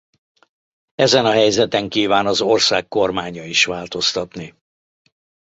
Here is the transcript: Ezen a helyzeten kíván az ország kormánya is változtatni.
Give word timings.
Ezen 0.95 1.25
a 1.25 1.31
helyzeten 1.31 1.89
kíván 1.89 2.25
az 2.27 2.41
ország 2.41 2.87
kormánya 2.87 3.43
is 3.45 3.65
változtatni. 3.65 4.55